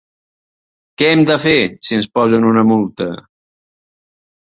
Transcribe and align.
Què 1.01 1.09
hem 1.09 1.21
de 1.31 1.37
fer 1.45 1.55
si 1.89 2.01
ens 2.01 2.09
posen 2.19 2.51
una 2.55 2.67
multa? 2.73 3.11